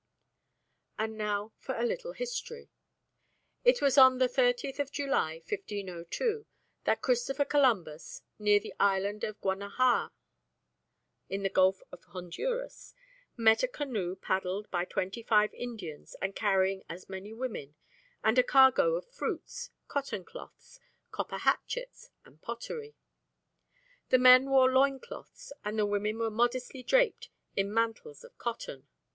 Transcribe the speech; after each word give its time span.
And 0.97 1.15
now 1.15 1.53
for 1.59 1.75
a 1.75 1.85
little 1.85 2.13
history. 2.13 2.71
It 3.63 3.83
was 3.83 3.99
on 3.99 4.17
the 4.17 4.27
30th 4.27 4.89
July, 4.89 5.43
1502, 5.47 6.47
that 6.85 7.03
Christopher 7.03 7.45
Columbus, 7.45 8.23
near 8.39 8.59
the 8.59 8.73
island 8.79 9.21
Guanaja 9.43 10.09
in 11.29 11.43
the 11.43 11.49
Gulf 11.51 11.83
of 11.91 12.03
Honduras, 12.05 12.95
met 13.37 13.61
a 13.61 13.67
canoe 13.67 14.15
paddled 14.15 14.71
by 14.71 14.85
twenty 14.85 15.21
five 15.21 15.53
Indians 15.53 16.15
and 16.19 16.35
carrying 16.35 16.81
as 16.89 17.07
many 17.07 17.31
women, 17.31 17.75
and 18.23 18.39
a 18.39 18.43
cargo 18.43 18.95
of 18.95 19.05
fruits, 19.05 19.69
cotton 19.87 20.25
cloths, 20.25 20.79
copper 21.11 21.37
hatchets, 21.37 22.09
and 22.25 22.41
pottery. 22.41 22.95
The 24.09 24.17
men 24.17 24.49
wore 24.49 24.71
loin 24.73 24.99
cloths 24.99 25.53
and 25.63 25.77
the 25.77 25.85
women 25.85 26.17
were 26.17 26.31
modestly 26.31 26.81
draped 26.81 27.29
in 27.55 27.71
mantles 27.71 28.23
of 28.23 28.35
cotton. 28.39 28.87